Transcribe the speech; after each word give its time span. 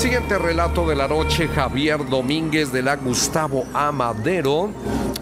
Siguiente 0.00 0.38
relato 0.38 0.88
de 0.88 0.96
la 0.96 1.06
noche, 1.06 1.46
Javier 1.46 2.08
Domínguez 2.08 2.72
de 2.72 2.80
la 2.80 2.96
Gustavo 2.96 3.66
Amadero. 3.74 4.70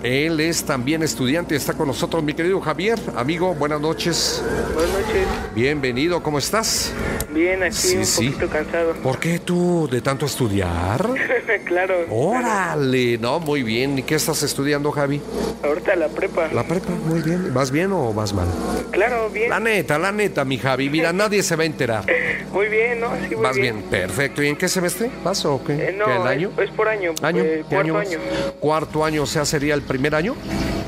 Él 0.05 0.39
es 0.39 0.63
también 0.63 1.03
estudiante, 1.03 1.57
está 1.57 1.75
con 1.75 1.89
nosotros, 1.89 2.23
mi 2.23 2.33
querido 2.33 2.61
Javier. 2.61 2.97
Amigo, 3.17 3.57
buenas 3.57 3.81
noches. 3.81 4.41
Buenas 4.73 4.93
noches. 4.93 5.27
Bienvenido, 5.53 6.23
¿cómo 6.23 6.39
estás? 6.39 6.93
Bien, 7.31 7.63
aquí 7.63 7.75
Sí, 7.77 7.97
un 7.99 8.07
sí. 8.07 8.29
poquito 8.31 8.49
cansado. 8.49 8.93
¿Por 8.95 9.19
qué 9.19 9.39
tú 9.39 9.87
de 9.91 10.01
tanto 10.01 10.25
estudiar? 10.27 11.07
claro. 11.65 11.95
Órale, 12.11 13.19
no, 13.19 13.39
muy 13.41 13.63
bien. 13.63 13.99
¿Y 13.99 14.03
qué 14.03 14.15
estás 14.15 14.43
estudiando, 14.43 14.91
Javi? 14.93 15.21
Ahorita 15.63 15.95
la 15.97 16.09
prepa. 16.09 16.49
La 16.55 16.65
prepa, 16.65 16.91
muy 17.07 17.21
bien. 17.21 17.53
¿Vas 17.53 17.71
bien 17.71 17.93
o 17.93 18.13
vas 18.15 18.33
mal? 18.33 18.47
Claro, 18.93 19.29
bien. 19.31 19.51
La 19.51 19.61
neta, 19.61 19.99
la 19.99 20.11
neta, 20.13 20.45
mi 20.45 20.57
Javi. 20.59 20.89
Mira, 20.89 21.13
nadie 21.13 21.43
se 21.43 21.55
va 21.57 21.65
a 21.65 21.67
enterar. 21.67 22.05
Muy 22.53 22.69
bien, 22.69 22.99
¿no? 23.01 23.11
Sí, 23.29 23.35
muy 23.37 23.45
Vas 23.45 23.57
bien, 23.57 23.83
perfecto. 23.83 24.43
¿Y 24.43 24.49
en 24.49 24.57
qué 24.57 24.69
semestre 24.69 25.11
vas 25.23 25.45
o 25.45 25.63
qué? 25.63 25.75
Eh, 25.91 25.93
no, 25.97 26.07
¿Qué, 26.07 26.13
el 26.17 26.23
es- 26.23 26.27
año? 26.27 26.51
Es, 26.59 26.71
por 26.71 26.89
año. 26.89 27.13
¿Año? 27.21 27.43
eh, 27.43 27.63
¿Qué 27.69 27.75
cuarto 27.75 27.93
vas? 27.93 28.09
año. 28.09 28.19
Cuarto 28.59 29.05
año, 29.05 29.23
o 29.25 29.27
sea, 29.27 29.45
sería 29.45 29.75
el 29.75 29.83
primer 29.83 30.15
año. 30.15 30.35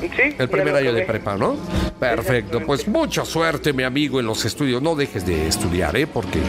Sí. 0.00 0.34
El 0.38 0.48
primer 0.48 0.74
año 0.74 0.92
de 0.92 1.02
prepa, 1.02 1.36
¿no? 1.36 1.56
Perfecto. 1.98 2.60
Pues 2.64 2.88
mucha 2.88 3.24
suerte, 3.24 3.72
mi 3.72 3.82
amigo, 3.82 4.20
en 4.20 4.26
los 4.26 4.44
estudios. 4.44 4.80
No 4.80 4.94
dejes 4.94 5.26
de 5.26 5.46
estudiar, 5.46 5.96
¿eh? 5.96 6.06
Porque 6.06 6.40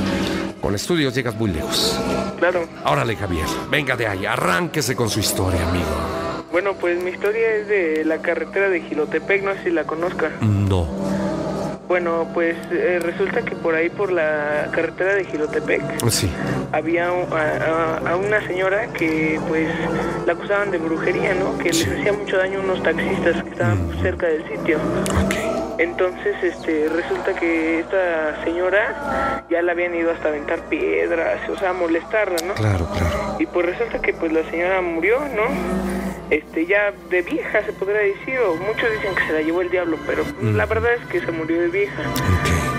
con 0.62 0.76
estudios 0.76 1.14
llegas 1.14 1.36
muy 1.36 1.52
lejos. 1.52 2.00
Claro. 2.40 2.67
Órale, 2.86 3.16
Javier. 3.16 3.45
Venga 3.70 3.95
de 3.95 4.08
ahí. 4.08 4.25
Arránquese 4.25 4.95
con 4.95 5.09
su 5.09 5.20
historia, 5.20 5.67
amigo. 5.67 5.86
Bueno, 6.52 6.73
pues 6.73 7.02
mi 7.02 7.12
historia 7.12 7.56
es 7.56 7.67
de 7.67 8.03
la 8.06 8.22
carretera 8.22 8.70
de 8.70 8.81
Gilotepec, 8.81 9.44
no 9.44 9.53
sé 9.53 9.64
si 9.64 9.70
la 9.70 9.86
conozca. 9.86 10.31
No. 10.42 10.88
Bueno, 11.92 12.25
pues 12.34 12.56
eh, 12.72 13.00
resulta 13.03 13.42
que 13.42 13.53
por 13.53 13.75
ahí, 13.75 13.89
por 13.89 14.14
la 14.14 14.70
carretera 14.72 15.14
de 15.16 15.25
Gilotepec, 15.25 15.81
Sí. 16.09 16.31
había 16.72 17.11
un- 17.11 17.28
a, 17.34 18.16
una 18.16 18.39
señora 18.47 18.88
que 18.94 19.38
pues 19.50 19.67
la 20.25 20.31
acusaban 20.31 20.72
de 20.72 20.78
brujería, 20.78 21.34
¿no? 21.34 21.58
Que 21.58 21.66
les 21.66 21.86
hacía 21.86 22.14
mucho 22.14 22.38
daño 22.38 22.59
a 22.59 22.64
unos 22.64 22.81
taxistas 22.81 23.44
que 23.44 23.50
estaban 23.50 23.89
cerca 24.02 24.28
del 24.28 24.42
sitio. 24.47 24.78
Entonces, 25.80 26.34
este, 26.42 26.88
resulta 26.95 27.34
que 27.38 27.81
esta 27.81 28.42
señora 28.45 29.44
ya 29.50 29.62
la 29.62 29.73
habían 29.73 29.94
ido 29.94 30.12
hasta 30.12 30.30
aventar 30.30 30.59
piedras, 30.69 31.42
o 31.50 31.58
sea, 31.58 31.73
molestarla, 31.73 32.38
¿no? 32.47 32.53
Claro, 32.53 32.88
claro. 32.97 33.36
Y 33.38 33.45
pues 33.47 33.66
resulta 33.66 34.00
que 34.00 34.14
pues 34.14 34.31
la 34.31 34.50
señora 34.50 34.80
murió, 34.80 35.19
¿no? 35.36 35.44
Este, 36.32 36.66
ya 36.66 36.94
de 37.10 37.22
vieja 37.22 37.62
se 37.66 37.74
podría 37.74 38.00
decir, 38.02 38.40
o 38.40 38.56
muchos 38.56 38.90
dicen 38.92 39.14
que 39.16 39.28
se 39.28 39.34
la 39.34 39.42
llevó 39.42 39.62
el 39.62 39.70
diablo, 39.70 39.98
pero 40.08 40.24
la 40.42 40.66
verdad 40.66 40.94
es 40.94 41.06
que 41.08 41.20
se 41.20 41.32
murió 41.32 41.60
de 41.62 41.68
vieja. 41.68 42.02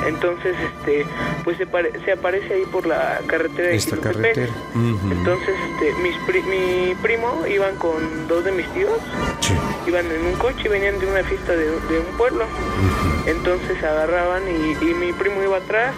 Entonces, 0.09 0.57
este, 0.59 1.05
pues 1.45 1.59
se, 1.59 1.67
pare- 1.67 1.93
se 2.05 2.13
aparece 2.13 2.55
ahí 2.55 2.65
por 2.73 2.87
la 2.87 3.21
carretera 3.27 3.69
de 3.69 3.77
Esta 3.77 3.97
carretera. 3.99 4.53
Entonces, 4.75 5.55
este, 5.73 5.93
mis 6.03 6.17
pri- 6.27 6.43
mi 6.43 6.95
primo 7.03 7.47
iban 7.47 7.77
con 7.77 8.27
dos 8.27 8.43
de 8.45 8.53
mis 8.53 8.67
tíos, 8.73 8.99
Sí. 9.41 9.55
iban 9.87 10.07
en 10.11 10.25
un 10.27 10.33
coche 10.39 10.63
y 10.65 10.69
venían 10.69 10.99
de 10.99 11.07
una 11.07 11.23
fiesta 11.23 11.53
de, 11.53 11.65
de 11.67 11.99
un 12.01 12.17
pueblo. 12.17 12.47
Entonces 13.27 13.83
agarraban 13.85 14.43
y, 14.49 14.73
y 14.85 14.95
mi 14.95 15.13
primo 15.13 15.43
iba 15.43 15.59
atrás 15.59 15.95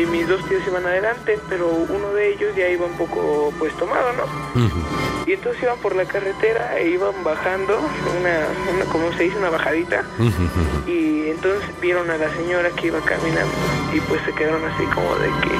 y 0.00 0.06
mis 0.06 0.26
dos 0.28 0.44
tíos 0.48 0.62
iban 0.66 0.84
adelante, 0.86 1.38
pero 1.48 1.68
uno 1.68 2.12
de 2.14 2.32
ellos 2.32 2.54
ya 2.56 2.68
iba 2.68 2.86
un 2.86 2.96
poco 2.96 3.52
pues 3.58 3.72
tomado, 3.76 4.12
¿no? 4.12 4.24
Ujú. 4.64 4.78
Y 5.26 5.34
entonces 5.34 5.62
iban 5.62 5.78
por 5.78 5.94
la 5.94 6.04
carretera 6.06 6.78
e 6.78 6.88
iban 6.90 7.22
bajando, 7.22 7.78
una, 8.18 8.74
una 8.74 8.84
como 8.86 9.12
se 9.12 9.24
dice, 9.24 9.38
una 9.38 9.50
bajadita. 9.50 10.02
Ujú, 10.18 10.26
ujú. 10.26 10.90
Y 10.90 11.30
entonces 11.30 11.62
vieron 11.80 12.10
a 12.10 12.16
la 12.16 12.30
señora 12.34 12.70
que 12.70 12.88
iba 12.88 13.00
caminando 13.00 13.52
y 13.94 14.00
pues 14.00 14.20
se 14.24 14.32
quedaron 14.32 14.64
así 14.64 14.84
como 14.86 15.14
de 15.16 15.26
que, 15.42 15.50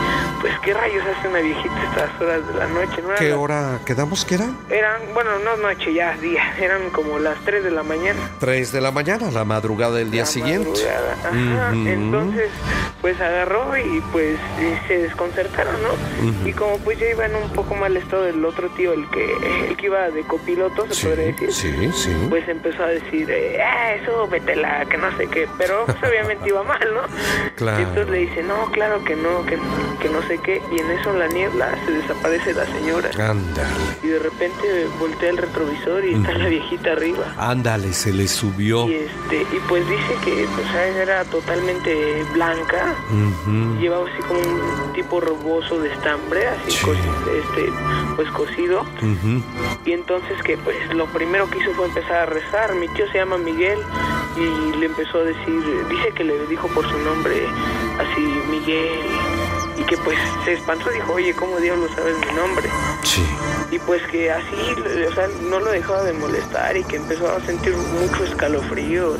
pues 0.40 0.52
qué 0.64 0.72
rayos 0.74 1.04
hace 1.16 1.28
una 1.28 1.40
viejita 1.40 1.74
a 1.76 1.84
estas 1.84 2.20
horas 2.20 2.46
de 2.48 2.54
la 2.54 2.66
noche, 2.68 3.02
¿no? 3.02 3.14
¿Qué 3.16 3.26
Eran- 3.28 3.38
hora 3.38 3.80
quedamos 3.84 4.24
que 4.24 4.34
era? 4.36 4.46
Eran, 4.70 5.00
bueno, 5.14 5.38
no 5.44 5.56
noche, 5.58 5.92
ya 5.92 6.16
día, 6.16 6.54
eran 6.58 6.90
como 6.90 7.18
las 7.18 7.38
3 7.44 7.62
de 7.62 7.70
la 7.70 7.82
mañana. 7.82 8.18
Tres 8.40 8.72
de 8.72 8.80
la 8.80 8.90
mañana, 8.90 9.30
la 9.30 9.44
madrugada 9.44 9.96
del 9.96 10.10
día 10.10 10.22
la 10.22 10.26
siguiente. 10.26 10.68
madrugada. 10.70 11.14
Ajá, 11.20 11.72
Ujú. 11.76 11.88
entonces 11.88 12.50
pues 13.00 13.18
agarró 13.20 13.76
y 13.78 14.02
pues 14.12 14.29
y 14.32 14.88
se 14.88 14.98
desconcertaron, 14.98 15.74
¿no? 15.82 16.48
Y 16.48 16.52
como 16.52 16.78
pues 16.78 16.98
ya 16.98 17.06
iban 17.10 17.34
un 17.34 17.50
poco 17.50 17.74
mal 17.74 17.96
estado 17.96 18.26
el 18.26 18.44
otro 18.44 18.68
tío, 18.70 18.92
el 18.92 19.08
que, 19.10 19.24
el 19.68 19.76
que 19.76 19.86
iba 19.86 20.10
de 20.10 20.22
copiloto, 20.22 20.86
se 20.88 20.94
Sí, 20.94 21.06
podría 21.06 21.26
decir. 21.26 21.52
sí, 21.52 21.90
sí. 21.92 22.26
Pues 22.28 22.48
empezó 22.48 22.82
a 22.84 22.88
decir, 22.88 23.28
eh, 23.30 23.60
ah, 23.62 23.92
eso, 23.94 24.26
vétela, 24.28 24.84
que 24.86 24.96
no 24.98 25.16
sé 25.16 25.26
qué, 25.28 25.48
pero 25.58 25.84
pues, 25.86 25.96
obviamente 26.02 26.48
iba 26.48 26.62
mal, 26.62 26.80
¿no? 26.94 27.00
Claro. 27.56 27.78
Y 27.80 27.82
entonces 27.82 28.10
le 28.10 28.18
dice, 28.18 28.42
no, 28.42 28.70
claro 28.72 29.02
que 29.04 29.16
no, 29.16 29.44
que, 29.46 29.58
que 30.00 30.08
no 30.08 30.22
sé 30.28 30.38
qué, 30.38 30.60
y 30.74 30.80
en 30.80 30.90
eso 30.90 31.10
en 31.10 31.18
la 31.18 31.28
niebla 31.28 31.68
se 31.84 31.92
desaparece 31.92 32.52
la 32.54 32.66
señora. 32.66 33.10
Ándale. 33.18 33.68
Y 34.02 34.08
de 34.08 34.18
repente 34.18 34.86
voltea 34.98 35.30
el 35.30 35.36
retrovisor 35.38 36.04
y 36.04 36.14
está 36.14 36.32
la 36.32 36.48
viejita 36.48 36.92
arriba. 36.92 37.34
Ándale, 37.36 37.92
se 37.92 38.12
le 38.12 38.26
subió. 38.28 38.88
Y 38.88 38.94
este, 38.94 39.42
y 39.42 39.60
pues 39.68 39.86
dice 39.88 40.14
que 40.24 40.46
pues 40.54 40.66
era 40.96 41.24
totalmente 41.24 42.24
blanca, 42.32 42.94
Ujú. 43.10 43.78
llevaba 43.80 44.04
así 44.12 44.22
como 44.22 44.40
un 44.40 44.92
tipo 44.92 45.20
roboso 45.20 45.78
de 45.80 45.92
estambre, 45.92 46.46
así 46.48 46.70
Sí. 46.72 46.84
cosi- 46.84 47.38
este, 47.38 47.72
pues 48.16 48.30
cocido. 48.30 48.84
Y 49.84 49.92
entonces 49.92 50.42
que 50.42 50.56
pues 50.58 50.76
lo 50.94 51.06
primero 51.06 51.48
que 51.50 51.58
hizo 51.58 51.72
fue 51.74 51.86
empezar 51.86 52.16
a 52.16 52.26
rezar. 52.26 52.74
Mi 52.74 52.88
tío 52.88 53.06
se 53.10 53.18
llama 53.18 53.38
Miguel 53.38 53.78
y 54.36 54.76
le 54.76 54.86
empezó 54.86 55.18
a 55.18 55.24
decir, 55.24 55.62
dice 55.88 56.12
que 56.12 56.24
le 56.24 56.46
dijo 56.46 56.68
por 56.68 56.88
su 56.88 56.98
nombre 56.98 57.46
así 57.98 58.20
Miguel 58.50 59.00
y 59.78 59.82
que 59.84 59.96
pues 59.98 60.18
se 60.44 60.52
espantó, 60.54 60.90
dijo, 60.90 61.12
oye, 61.14 61.34
¿cómo 61.34 61.56
diablos 61.58 61.90
sabes 61.94 62.16
mi 62.18 62.32
nombre? 62.36 62.68
Sí. 63.02 63.24
Y 63.70 63.78
pues 63.80 64.02
que 64.10 64.30
así, 64.32 64.74
o 65.08 65.14
sea, 65.14 65.28
no 65.48 65.60
lo 65.60 65.70
dejaba 65.70 66.02
de 66.02 66.12
molestar 66.12 66.76
y 66.76 66.82
que 66.84 66.96
empezó 66.96 67.30
a 67.30 67.40
sentir 67.40 67.74
mucho 67.76 68.24
escalofrío 68.24 69.16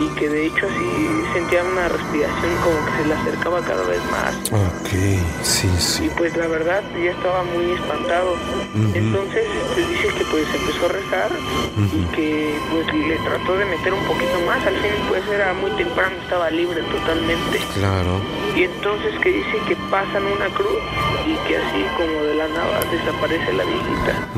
y 0.00 0.08
que 0.18 0.28
de 0.28 0.46
hecho 0.46 0.66
así 0.66 1.22
sentía 1.32 1.62
una 1.62 1.88
respiración 1.88 2.52
como 2.64 2.84
que 2.84 3.02
se 3.02 3.08
le 3.08 3.14
acercaba 3.14 3.60
cada 3.62 3.82
vez 3.86 4.00
más. 4.10 4.34
Ok, 4.50 4.88
sí, 5.42 5.68
Y 5.68 5.80
sí. 5.80 6.10
pues 6.16 6.36
la 6.36 6.48
verdad 6.48 6.82
ya 7.02 7.12
estaba 7.12 7.44
muy 7.44 7.70
espantado. 7.72 8.34
Entonces 8.92 9.44
dice 9.76 10.08
que 10.18 10.24
pues 10.32 10.44
empezó 10.54 10.86
a 10.86 10.88
rezar 10.88 11.30
y 11.94 12.04
que 12.16 12.58
pues 12.72 12.86
le 12.92 13.16
trató 13.18 13.56
de 13.56 13.64
meter 13.66 13.92
un 13.94 14.04
poquito 14.04 14.40
más. 14.46 14.66
Al 14.66 14.74
fin 14.78 14.90
pues 15.08 15.22
era 15.28 15.54
muy 15.54 15.70
temprano, 15.72 16.14
estaba 16.24 16.50
libre 16.50 16.82
totalmente. 16.82 17.58
Claro. 17.74 18.20
Y 18.56 18.64
entonces 18.64 19.14
que 19.20 19.30
dice 19.30 19.58
que 19.68 19.76
pasan 19.90 20.24
una 20.26 20.46
cruz 20.48 20.78
y 21.26 21.34
que 21.48 21.56
la 22.48 22.54
nada 22.54 22.80
desaparece 22.90 23.52
la 23.52 23.64
viejita. 23.64 24.28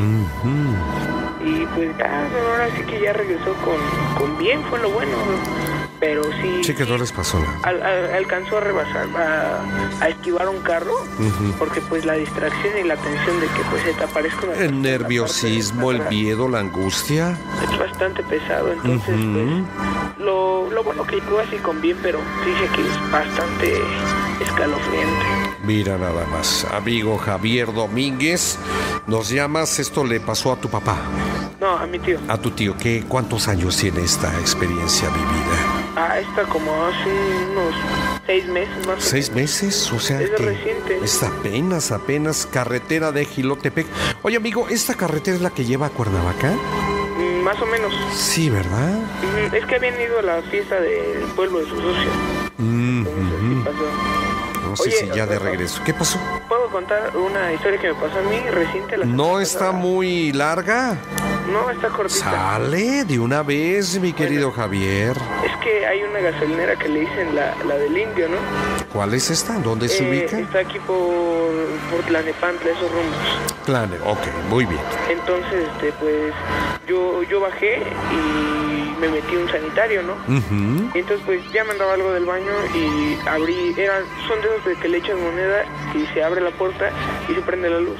Y 1.44 1.66
pues 1.74 1.96
ya, 1.98 2.28
ahora 2.50 2.68
sí 2.76 2.82
que 2.82 3.00
ya 3.00 3.12
regresó 3.12 3.54
con, 3.64 3.76
con 4.18 4.38
bien, 4.38 4.62
fue 4.64 4.78
lo 4.80 4.90
bueno. 4.90 5.16
Pero 6.00 6.22
sí, 6.40 6.62
Sí, 6.62 6.74
que 6.74 6.84
no 6.86 6.96
les 6.96 7.10
pasó 7.10 7.40
nada. 7.40 7.58
al- 7.64 7.82
al- 7.82 8.14
alcanzó 8.14 8.58
a 8.58 8.60
rebasar, 8.60 9.06
a, 9.16 10.04
a 10.04 10.08
esquivar 10.08 10.48
un 10.48 10.58
carro, 10.60 10.92
porque 11.58 11.80
pues 11.80 12.04
la 12.04 12.12
distracción 12.14 12.72
y 12.78 12.86
la 12.86 12.94
tensión 12.96 13.40
de 13.40 13.46
que 13.48 13.62
pues 13.70 13.82
se 13.82 13.92
te 13.94 14.04
aparezca 14.04 14.46
una 14.46 14.54
El 14.54 14.80
nerviosismo, 14.80 15.90
el 15.90 16.02
miedo, 16.08 16.48
la 16.48 16.60
angustia. 16.60 17.36
Es 17.70 17.78
bastante 17.78 18.22
pesado, 18.22 18.72
entonces 18.72 19.02
pues 19.06 20.18
lo, 20.20 20.70
lo 20.70 20.84
bueno 20.84 21.04
que 21.04 21.16
llegó 21.16 21.40
así 21.40 21.56
con 21.56 21.80
bien, 21.80 21.96
pero 22.02 22.20
dice 22.46 22.68
que 22.76 22.82
es 22.82 23.10
bastante 23.10 23.74
escalofriante. 24.40 25.24
Mira 25.64 25.98
nada 25.98 26.24
más. 26.26 26.64
Amigo 26.72 27.18
Javier 27.18 27.72
Domínguez, 27.72 28.58
nos 29.06 29.28
llamas. 29.30 29.78
Esto 29.78 30.04
le 30.04 30.20
pasó 30.20 30.52
a 30.52 30.56
tu 30.60 30.68
papá, 30.68 30.96
No, 31.60 31.76
a 31.76 31.86
mi 31.86 31.98
tío. 31.98 32.18
a 32.28 32.36
tu 32.38 32.50
tío. 32.52 32.76
¿Qué, 32.76 33.04
¿Cuántos 33.08 33.48
años 33.48 33.76
tiene 33.76 34.02
esta 34.02 34.32
experiencia 34.38 35.08
vivida? 35.10 35.67
Ah, 36.00 36.20
está 36.20 36.42
como 36.44 36.70
hace 36.84 37.10
unos 37.50 37.74
seis 38.24 38.46
meses 38.46 38.86
más. 38.86 38.98
o 38.98 39.00
¿Seis 39.00 39.32
meses? 39.32 39.90
O 39.92 39.98
sea 39.98 40.20
Es 40.20 40.30
que 40.30 40.36
reciente. 40.36 40.98
es 41.02 41.22
apenas, 41.24 41.90
apenas 41.90 42.46
carretera 42.46 43.10
de 43.10 43.24
Gilotepec. 43.24 43.86
Oye, 44.22 44.36
amigo, 44.36 44.68
¿esta 44.68 44.94
carretera 44.94 45.36
es 45.36 45.42
la 45.42 45.50
que 45.50 45.64
lleva 45.64 45.86
a 45.86 45.90
Cuernavaca? 45.90 46.52
Mm, 47.18 47.42
Más 47.42 47.60
o 47.60 47.66
menos. 47.66 47.92
Sí, 48.14 48.48
¿verdad? 48.48 48.92
Mm, 49.22 49.54
Es 49.56 49.66
que 49.66 49.74
habían 49.74 50.00
ido 50.00 50.20
a 50.20 50.22
la 50.22 50.42
fiesta 50.42 50.76
del 50.80 51.22
pueblo 51.34 51.58
de 51.58 51.64
su 51.64 51.74
socio. 51.76 52.10
Mm, 52.58 52.98
Entonces, 53.06 53.24
sí 53.40 53.54
ujú. 53.54 53.64
pasó. 53.64 54.68
No 54.68 54.76
sé 54.76 54.82
Oye, 54.84 54.92
si 54.92 55.06
ya 55.16 55.26
de 55.26 55.38
regreso. 55.38 55.82
¿Qué 55.84 55.94
pasó? 55.94 56.20
¿Puedo 56.48 56.68
contar 56.70 57.16
una 57.16 57.52
historia 57.52 57.80
que 57.80 57.88
me 57.88 57.94
pasó 57.94 58.18
a 58.18 58.22
mí 58.22 58.38
reciente? 58.50 58.96
La 58.98 59.04
¿No 59.06 59.40
está 59.40 59.72
muy 59.72 60.30
larga? 60.32 60.96
No, 61.52 61.70
está 61.70 61.88
cortita. 61.88 62.30
Sale 62.30 63.04
de 63.04 63.18
una 63.18 63.42
vez, 63.42 63.98
mi 64.00 64.12
querido 64.12 64.50
Javier. 64.52 65.16
Es 65.44 65.56
que 65.64 65.86
hay 65.86 66.02
una 66.02 66.20
gasolinera 66.20 66.76
que 66.76 66.88
le 66.88 67.00
dicen 67.00 67.34
la, 67.34 67.54
la 67.66 67.76
del 67.76 67.96
indio, 67.96 68.28
¿no? 68.28 68.36
¿Cuál 68.92 69.14
es 69.14 69.30
esta? 69.30 69.54
¿Dónde 69.58 69.88
se 69.88 70.04
Eh, 70.04 70.10
ubica? 70.10 70.38
Está 70.38 70.58
aquí 70.60 70.78
por, 70.80 71.50
por 71.90 72.00
Tlanepantla, 72.06 72.70
esos 72.70 72.90
rumbos. 72.90 73.38
Plane, 73.64 73.96
ok, 74.04 74.18
muy 74.50 74.66
bien. 74.66 74.80
Entonces, 75.10 75.66
este, 75.74 75.92
pues, 76.00 76.32
yo, 76.86 77.22
yo 77.22 77.40
bajé 77.40 77.82
y 78.12 79.00
me 79.00 79.08
metí 79.08 79.36
un 79.36 79.48
sanitario, 79.48 80.02
¿no? 80.02 80.14
Y 80.94 80.98
entonces 80.98 81.20
pues 81.24 81.40
ya 81.52 81.62
me 81.64 81.70
andaba 81.70 81.94
algo 81.94 82.12
del 82.12 82.24
baño 82.24 82.50
y 82.74 83.16
abrí, 83.28 83.74
eran, 83.78 84.02
son 84.26 84.40
de 84.42 84.48
esos 84.48 84.64
de 84.64 84.74
que 84.76 84.88
le 84.88 84.98
echas 84.98 85.16
moneda 85.16 85.64
y 85.94 86.04
se 86.12 86.22
abre 86.24 86.40
la 86.40 86.50
puerta 86.50 86.90
y 87.28 87.34
se 87.34 87.40
prende 87.42 87.70
la 87.70 87.78
luz. 87.78 87.96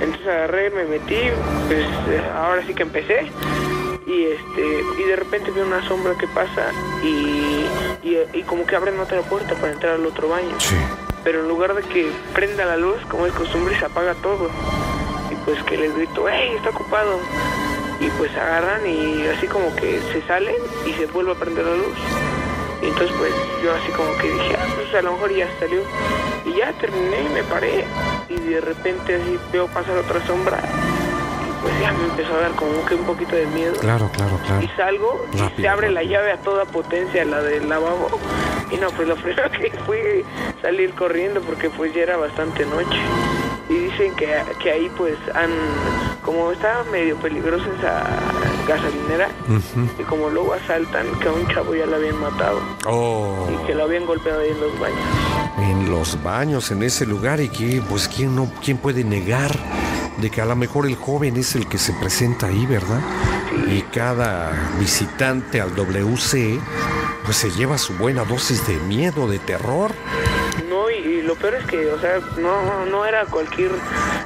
Entonces 0.00 0.26
agarré, 0.26 0.70
me 0.70 0.84
metí, 0.84 1.18
pues 1.68 1.86
eh, 2.08 2.22
ahora 2.34 2.62
sí 2.66 2.74
que 2.74 2.82
empecé 2.82 3.30
y 4.06 4.24
este 4.24 4.84
y 4.98 5.02
de 5.02 5.16
repente 5.16 5.50
veo 5.50 5.66
una 5.66 5.86
sombra 5.88 6.14
que 6.16 6.28
pasa 6.28 6.70
y, 7.02 7.66
y, 8.02 8.18
y 8.32 8.42
como 8.42 8.64
que 8.64 8.76
abren 8.76 8.98
otra 9.00 9.20
puerta 9.22 9.54
para 9.54 9.72
entrar 9.72 9.94
al 9.94 10.06
otro 10.06 10.28
baño. 10.28 10.54
Sí. 10.58 10.76
Pero 11.24 11.40
en 11.40 11.48
lugar 11.48 11.74
de 11.74 11.82
que 11.82 12.08
prenda 12.34 12.64
la 12.64 12.76
luz, 12.76 12.98
como 13.08 13.26
es 13.26 13.32
costumbre, 13.32 13.76
se 13.76 13.84
apaga 13.84 14.14
todo. 14.22 14.48
Y 15.28 15.34
pues 15.44 15.60
que 15.64 15.76
les 15.76 15.92
grito, 15.96 16.28
¡hey, 16.28 16.52
está 16.56 16.70
ocupado! 16.70 17.18
Y 17.98 18.08
pues 18.10 18.30
agarran 18.36 18.86
y 18.86 19.26
así 19.26 19.48
como 19.48 19.74
que 19.74 19.98
se 20.12 20.22
salen 20.28 20.54
y 20.86 20.92
se 20.92 21.06
vuelve 21.06 21.32
a 21.32 21.34
prender 21.34 21.64
la 21.64 21.74
luz. 21.74 21.98
Y 22.80 22.86
entonces 22.86 23.16
pues 23.18 23.32
yo 23.60 23.74
así 23.74 23.90
como 23.90 24.16
que 24.18 24.30
dije, 24.30 24.56
ah, 24.56 24.66
pues 24.76 24.94
a 24.94 25.02
lo 25.02 25.14
mejor 25.14 25.34
ya 25.34 25.48
salió. 25.58 25.80
Y 26.44 26.52
ya 26.58 26.72
terminé, 26.74 27.28
me 27.34 27.42
paré 27.42 27.84
y 28.36 28.50
de 28.54 28.60
repente 28.60 29.14
así 29.14 29.38
veo 29.52 29.66
pasar 29.68 29.96
otra 29.98 30.24
sombra. 30.26 30.58
Y 30.58 31.62
pues 31.62 31.80
ya 31.80 31.92
me 31.92 32.04
empezó 32.04 32.34
a 32.34 32.40
dar 32.40 32.52
como 32.52 32.84
que 32.84 32.94
un 32.94 33.04
poquito 33.04 33.36
de 33.36 33.46
miedo. 33.46 33.74
Claro, 33.80 34.10
claro, 34.12 34.38
claro. 34.46 34.62
Y 34.62 34.68
salgo 34.76 35.26
y 35.32 35.60
se 35.60 35.68
abre 35.68 35.90
la 35.90 36.02
llave 36.02 36.32
a 36.32 36.36
toda 36.38 36.64
potencia, 36.64 37.24
la 37.24 37.42
del 37.42 37.68
lavabo. 37.68 38.08
Y 38.70 38.76
no, 38.76 38.90
pues 38.90 39.08
lo 39.08 39.16
primero 39.16 39.50
que 39.60 39.70
fue 39.86 40.24
salir 40.62 40.92
corriendo 40.94 41.40
porque 41.40 41.70
pues 41.70 41.94
ya 41.94 42.02
era 42.02 42.16
bastante 42.16 42.64
noche. 42.66 42.98
Y 43.68 43.74
dicen 43.74 44.14
que, 44.14 44.28
que 44.62 44.70
ahí 44.70 44.90
pues 44.96 45.16
han, 45.34 45.50
como 46.22 46.52
estaba 46.52 46.84
medio 46.84 47.16
peligrosa 47.16 47.64
esa 47.78 48.04
gasolinera, 48.68 49.28
y 49.98 50.02
como 50.04 50.28
luego 50.30 50.52
asaltan 50.54 51.06
que 51.20 51.28
a 51.28 51.32
un 51.32 51.46
chavo 51.48 51.74
ya 51.74 51.86
lo 51.86 51.96
habían 51.96 52.20
matado 52.20 52.60
Oh, 52.84 53.48
y 53.52 53.66
que 53.66 53.74
lo 53.74 53.84
habían 53.84 54.06
golpeado 54.06 54.40
ahí 54.40 54.50
en 54.50 54.60
los 54.60 54.78
baños. 54.78 54.98
en 55.58 55.90
los 55.90 56.22
baños, 56.22 56.70
en 56.70 56.82
ese 56.84 57.06
lugar, 57.06 57.40
y 57.40 57.48
que, 57.48 57.82
pues, 57.88 58.08
¿quién, 58.08 58.36
no, 58.36 58.50
¿quién 58.64 58.78
puede 58.78 59.02
negar 59.04 59.50
de 60.18 60.30
que 60.30 60.40
a 60.40 60.44
lo 60.46 60.54
mejor 60.56 60.86
el 60.86 60.94
joven 60.96 61.36
es 61.36 61.54
el 61.56 61.66
que 61.68 61.78
se 61.78 61.92
presenta 61.94 62.46
ahí, 62.46 62.66
verdad? 62.66 63.00
Y 63.68 63.82
cada 63.82 64.52
visitante 64.78 65.60
al 65.60 65.74
WC, 65.74 66.60
pues 67.24 67.36
se 67.36 67.50
lleva 67.50 67.78
su 67.78 67.94
buena 67.94 68.24
dosis 68.24 68.64
de 68.66 68.76
miedo, 68.78 69.26
de 69.28 69.38
terror. 69.40 69.92
No, 71.36 71.42
peor 71.42 71.54
es 71.54 71.66
que, 71.66 71.90
o 71.92 72.00
sea, 72.00 72.18
no, 72.38 72.86
no 72.86 73.04
era 73.04 73.24
cualquier, 73.26 73.70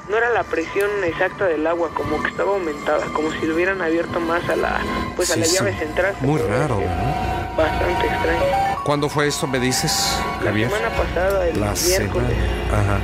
no 0.09 0.17
era 0.17 0.31
la 0.31 0.43
presión 0.45 0.89
exacta 1.05 1.45
del 1.47 1.67
agua, 1.67 1.91
como 1.95 2.23
que 2.23 2.29
estaba 2.29 2.53
aumentada, 2.53 3.05
como 3.13 3.31
si 3.33 3.47
lo 3.47 3.55
hubieran 3.55 3.83
abierto 3.83 4.21
más 4.21 4.49
a 4.49 4.57
la, 4.57 4.81
pues 5.17 5.31
a 5.31 5.35
Sí, 5.35 5.41
la 5.41 5.47
sí. 5.47 5.57
llave 5.57 5.75
central. 5.79 6.15
Muy 6.21 6.41
raro. 6.41 6.79
¿verdad? 6.79 7.57
Bastante 7.57 8.07
extraño. 8.07 8.41
¿Cuándo 8.85 9.09
fue 9.09 9.27
esto, 9.27 9.47
me 9.47 9.59
dices, 9.59 10.17
La 10.43 10.51
Javier? 10.51 10.71
semana 10.71 10.89
pasada, 10.97 11.47
el 11.49 11.61
La 11.61 11.73
miércoles, 11.73 12.29
semana. 12.29 12.29
Ajá. 12.73 12.99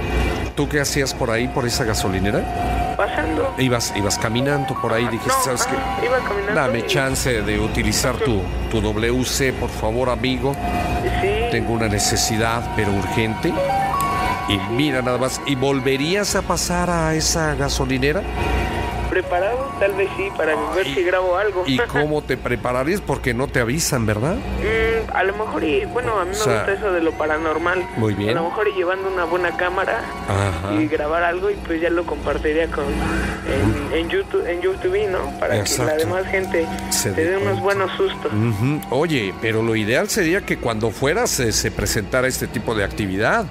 ¿Tú 0.54 0.68
qué 0.68 0.80
hacías 0.80 1.12
por 1.12 1.30
ahí, 1.30 1.48
por 1.48 1.66
esa 1.66 1.84
gasolinera? 1.84 2.94
pasando. 2.96 3.54
Ibas, 3.58 3.92
ibas 3.94 4.16
caminando 4.18 4.74
por 4.80 4.90
ahí, 4.94 5.06
dijiste, 5.08 5.28
No, 5.36 5.44
¿sabes 5.44 5.66
qué? 5.66 5.76
ah, 5.76 6.00
Iba 6.02 6.18
caminando. 6.20 6.54
Dame 6.58 6.78
y- 6.78 6.86
chance 6.86 7.42
de 7.42 7.58
utilizar 7.60 8.16
tu, 8.16 8.40
tu 8.70 8.80
WC, 8.80 9.52
por 9.52 9.68
favor, 9.68 10.08
amigo. 10.08 10.56
Sí, 11.20 11.48
Tengo 11.50 11.74
una 11.74 11.88
necesidad, 11.88 12.62
pero 12.74 12.92
urgente. 12.92 13.52
Y 14.48 14.58
mira 14.72 15.02
nada 15.02 15.18
más, 15.18 15.40
¿y 15.46 15.56
volverías 15.56 16.36
a 16.36 16.42
pasar 16.42 16.88
a 16.88 17.14
esa 17.14 17.54
gasolinera? 17.54 18.22
Preparado, 19.22 19.70
tal 19.80 19.92
vez 19.94 20.10
sí, 20.16 20.28
para 20.36 20.54
ver 20.74 20.86
y- 20.86 20.94
si 20.94 21.02
grabo 21.02 21.36
algo. 21.38 21.64
¿Y 21.66 21.78
cómo 21.88 22.20
te 22.22 22.36
prepararías? 22.36 23.00
Porque 23.00 23.32
no 23.32 23.48
te 23.48 23.60
avisan, 23.60 24.04
¿verdad? 24.04 24.34
Mm, 24.34 25.10
a 25.16 25.22
lo 25.24 25.32
mejor, 25.36 25.64
y 25.64 25.84
bueno, 25.86 26.18
a 26.20 26.24
mí 26.24 26.32
me 26.32 26.36
O 26.36 26.44
sea, 26.44 26.56
gusta 26.58 26.72
eso 26.74 26.92
de 26.92 27.00
lo 27.00 27.12
paranormal. 27.12 27.82
muy 27.96 28.12
bien. 28.12 28.30
A 28.36 28.42
lo 28.42 28.48
mejor 28.50 28.68
y 28.68 28.72
llevando 28.72 29.08
una 29.08 29.24
buena 29.24 29.56
cámara 29.56 30.00
Ajá. 30.28 30.74
y 30.74 30.86
grabar 30.86 31.22
algo 31.22 31.50
y 31.50 31.54
pues 31.54 31.80
ya 31.80 31.88
lo 31.88 32.04
compartiría 32.04 32.66
con 32.70 32.84
en, 32.84 33.96
en 33.98 34.08
YouTube, 34.10 34.46
en 34.46 34.60
YouTube, 34.60 35.08
¿no? 35.10 35.38
Para 35.40 35.64
que 35.64 35.78
la 35.78 35.94
demás 35.96 36.26
gente 36.26 36.66
Se 36.90 37.12
te 37.12 37.24
dé 37.24 37.36
unos 37.38 37.60
buenos 37.60 37.90
sustos. 37.96 38.30
Oye, 38.90 39.32
pero 39.40 39.62
lo 39.62 39.76
ideal 39.76 40.08
sería 40.10 40.42
que 40.42 40.58
cuando 40.58 40.90
fueras 40.90 41.40
eh, 41.40 41.52
se 41.52 41.70
presentara 41.70 42.28
este 42.28 42.46
tipo 42.48 42.74
de 42.74 42.84
actividad. 42.84 43.46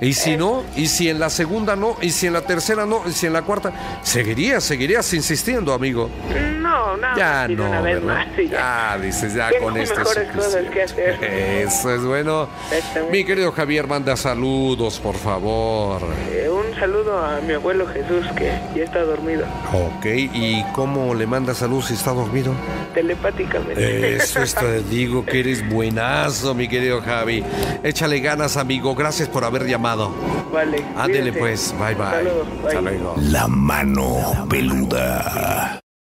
Y 0.00 0.14
si 0.14 0.36
no, 0.36 0.64
y 0.74 0.88
si 0.88 1.08
en 1.08 1.20
la 1.20 1.30
segunda 1.30 1.76
no, 1.76 1.96
y 2.02 2.10
si 2.10 2.26
en 2.26 2.32
la 2.32 2.40
tercera 2.42 2.84
no, 2.86 3.02
y 3.06 3.12
si 3.12 3.26
en 3.26 3.32
la 3.34 3.42
cuarta, 3.42 3.70
seguirías, 4.02 4.64
seguirías 4.82 5.14
insistiendo, 5.14 5.72
amigo. 5.72 6.10
No, 6.72 6.96
no, 6.96 7.16
Ya 7.16 7.48
no, 7.48 7.68
una 7.68 7.80
vez 7.82 7.94
¿verdad? 8.02 8.26
más 8.28 8.38
y 8.38 8.48
ya. 8.48 8.58
Ya, 8.96 8.98
dices, 9.02 9.34
ya 9.34 9.50
Tengo 9.50 9.64
con 9.66 9.76
esto 9.76 9.92
es 9.92 9.98
mejores 9.98 10.28
cosas 10.32 10.64
que 10.70 10.82
hacer. 10.82 11.16
suficiente. 11.16 11.62
Eso 11.62 11.94
es 11.94 12.02
bueno. 12.02 12.48
Mi 13.10 13.24
querido 13.24 13.52
Javier, 13.52 13.86
manda 13.86 14.16
saludos, 14.16 14.98
por 15.00 15.16
favor. 15.16 16.00
Eh, 16.30 16.48
un 16.48 16.74
saludo 16.78 17.18
a 17.18 17.40
mi 17.40 17.52
abuelo 17.52 17.86
Jesús 17.88 18.26
que 18.36 18.52
ya 18.74 18.84
está 18.84 19.02
dormido, 19.02 19.44
Ok, 19.72 20.06
¿y 20.06 20.64
cómo 20.72 21.14
le 21.14 21.26
manda 21.26 21.54
saludos 21.54 21.86
si 21.86 21.94
está 21.94 22.12
dormido? 22.12 22.52
telepáticamente. 22.94 24.16
Eso 24.16 24.42
es, 24.42 24.54
te 24.54 24.82
digo 24.90 25.24
que 25.26 25.40
eres 25.40 25.68
buenazo, 25.68 26.54
mi 26.54 26.68
querido 26.68 27.00
Javi. 27.02 27.44
Échale 27.82 28.20
ganas, 28.20 28.56
amigo. 28.56 28.94
Gracias 28.94 29.28
por 29.28 29.44
haber 29.44 29.66
llamado. 29.66 30.10
vale. 30.52 30.82
Ándele 30.96 31.32
pues, 31.32 31.74
bye 31.78 31.94
bye. 31.94 32.04
Saludos, 32.10 32.46
bye. 32.62 32.66
Hasta 32.68 32.80
luego. 32.80 33.14
La 33.30 33.48
mano 33.48 34.46
peluda. 34.48 35.81